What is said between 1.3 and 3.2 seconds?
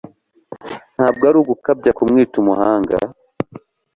ugukabya kumwita umuhanga.